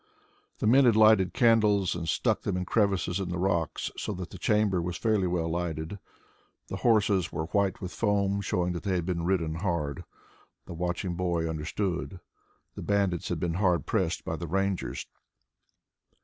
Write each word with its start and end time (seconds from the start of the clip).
The 0.57 0.65
men 0.65 0.85
had 0.85 0.95
lighted 0.95 1.31
candles 1.31 1.93
and 1.93 2.09
stuck 2.09 2.41
them 2.41 2.57
in 2.57 2.65
crevices 2.65 3.19
in 3.19 3.29
the 3.29 3.37
rocks, 3.37 3.91
so 3.95 4.13
that 4.13 4.31
the 4.31 4.39
chamber 4.39 4.81
was 4.81 4.97
fairly 4.97 5.27
well 5.27 5.47
lighted. 5.47 5.99
The 6.69 6.77
horses 6.77 7.31
were 7.31 7.45
white 7.45 7.81
with 7.81 7.91
foam, 7.93 8.41
showing 8.41 8.73
that 8.73 8.81
they 8.81 8.95
had 8.95 9.05
been 9.05 9.25
ridden 9.25 9.53
hard. 9.57 10.03
The 10.65 10.73
watching 10.73 11.13
boy 11.13 11.47
understood. 11.47 12.19
The 12.73 12.81
bandits 12.81 13.29
had 13.29 13.39
been 13.39 13.53
hard 13.61 13.85
pressed 13.85 14.25
by 14.25 14.37
the 14.37 14.47
Rangers. 14.47 15.05